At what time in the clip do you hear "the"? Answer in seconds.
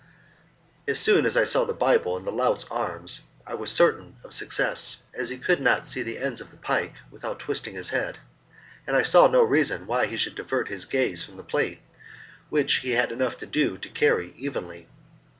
1.63-1.75, 2.25-2.31, 6.01-6.17, 6.49-6.57, 11.37-11.43